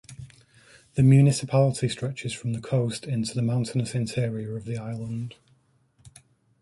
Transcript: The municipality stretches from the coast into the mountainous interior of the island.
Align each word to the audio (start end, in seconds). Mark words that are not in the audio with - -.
The 0.95 1.03
municipality 1.03 1.87
stretches 1.87 2.33
from 2.33 2.53
the 2.53 2.59
coast 2.59 3.05
into 3.05 3.35
the 3.35 3.43
mountainous 3.43 3.93
interior 3.93 4.57
of 4.57 4.65
the 4.65 4.77
island. 4.79 5.35